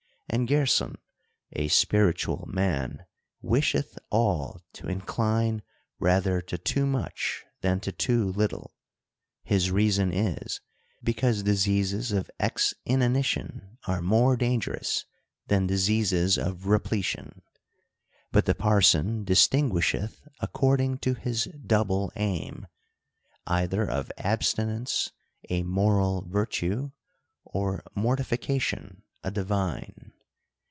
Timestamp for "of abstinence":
23.85-25.11